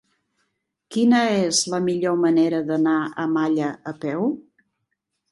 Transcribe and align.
Quina 0.93 1.17
és 1.41 1.59
la 1.73 1.79
millor 1.87 2.15
manera 2.21 2.61
d'anar 2.69 2.95
a 3.03 3.27
Malla 3.35 3.67
a 3.93 3.93
peu? 4.07 4.25